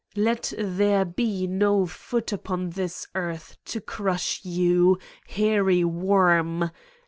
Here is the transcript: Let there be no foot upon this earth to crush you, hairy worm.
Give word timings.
Let 0.15 0.51
there 0.57 1.05
be 1.05 1.45
no 1.45 1.85
foot 1.85 2.33
upon 2.33 2.71
this 2.71 3.05
earth 3.13 3.57
to 3.65 3.79
crush 3.79 4.43
you, 4.43 4.97
hairy 5.27 5.83
worm. 5.83 6.71